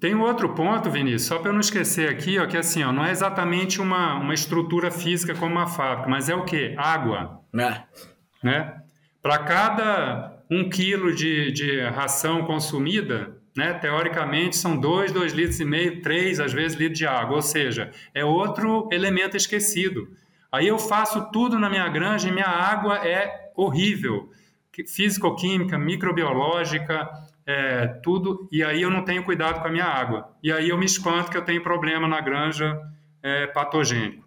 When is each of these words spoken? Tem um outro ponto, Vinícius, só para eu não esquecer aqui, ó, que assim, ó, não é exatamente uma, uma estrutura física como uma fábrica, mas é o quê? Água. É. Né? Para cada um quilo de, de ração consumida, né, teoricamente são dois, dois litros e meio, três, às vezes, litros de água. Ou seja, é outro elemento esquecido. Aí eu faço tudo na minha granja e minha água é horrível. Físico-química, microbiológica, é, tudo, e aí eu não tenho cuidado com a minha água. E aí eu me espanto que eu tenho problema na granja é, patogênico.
Tem 0.00 0.14
um 0.14 0.22
outro 0.22 0.54
ponto, 0.54 0.88
Vinícius, 0.88 1.24
só 1.24 1.38
para 1.40 1.48
eu 1.48 1.52
não 1.52 1.60
esquecer 1.60 2.08
aqui, 2.08 2.38
ó, 2.38 2.46
que 2.46 2.56
assim, 2.56 2.84
ó, 2.84 2.92
não 2.92 3.04
é 3.04 3.10
exatamente 3.10 3.80
uma, 3.80 4.14
uma 4.14 4.32
estrutura 4.32 4.92
física 4.92 5.34
como 5.34 5.50
uma 5.50 5.66
fábrica, 5.66 6.08
mas 6.08 6.28
é 6.28 6.36
o 6.36 6.44
quê? 6.44 6.74
Água. 6.78 7.40
É. 7.52 7.82
Né? 8.40 8.80
Para 9.20 9.38
cada 9.38 10.44
um 10.48 10.68
quilo 10.68 11.12
de, 11.12 11.50
de 11.50 11.80
ração 11.80 12.44
consumida, 12.44 13.36
né, 13.56 13.74
teoricamente 13.74 14.56
são 14.56 14.78
dois, 14.78 15.10
dois 15.10 15.32
litros 15.32 15.58
e 15.58 15.64
meio, 15.64 16.00
três, 16.00 16.38
às 16.38 16.52
vezes, 16.52 16.78
litros 16.78 16.98
de 16.98 17.06
água. 17.06 17.34
Ou 17.34 17.42
seja, 17.42 17.90
é 18.14 18.24
outro 18.24 18.88
elemento 18.92 19.36
esquecido. 19.36 20.08
Aí 20.52 20.68
eu 20.68 20.78
faço 20.78 21.28
tudo 21.32 21.58
na 21.58 21.68
minha 21.68 21.88
granja 21.88 22.28
e 22.28 22.32
minha 22.32 22.46
água 22.46 23.04
é 23.04 23.50
horrível. 23.56 24.30
Físico-química, 24.86 25.76
microbiológica, 25.76 27.10
é, 27.48 27.86
tudo, 28.02 28.46
e 28.52 28.62
aí 28.62 28.82
eu 28.82 28.90
não 28.90 29.02
tenho 29.02 29.24
cuidado 29.24 29.62
com 29.62 29.68
a 29.68 29.70
minha 29.70 29.86
água. 29.86 30.36
E 30.42 30.52
aí 30.52 30.68
eu 30.68 30.76
me 30.76 30.84
espanto 30.84 31.30
que 31.30 31.36
eu 31.36 31.44
tenho 31.44 31.62
problema 31.62 32.06
na 32.06 32.20
granja 32.20 32.78
é, 33.22 33.46
patogênico. 33.46 34.22